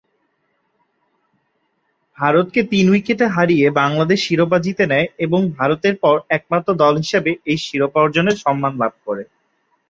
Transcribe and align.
ভারতকে 2.17 2.61
তিন 2.71 2.85
উইকেটে 2.89 3.25
হারিয়ে 3.35 3.67
বাংলাদেশ 3.81 4.19
শিরোপা 4.27 4.57
জিতে 4.65 4.85
নেয় 4.91 5.07
এবং 5.25 5.39
ভারতের 5.57 5.95
পর 6.03 6.15
একমাত্র 6.29 6.69
দল 6.81 6.93
হিসেবে 7.03 7.31
এই 7.51 7.59
শিরোপা 7.65 7.99
অর্জনের 8.01 8.37
সম্মান 8.43 8.73
লাভ 8.81 8.93
করে। 9.05 9.23